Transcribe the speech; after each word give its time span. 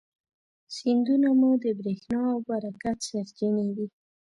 سیندونه 0.75 1.29
مو 1.39 1.51
د 1.63 1.65
برېښنا 1.79 2.21
او 2.33 2.37
برکت 2.49 2.97
سرچینې 3.09 3.67
دي. 3.75 3.87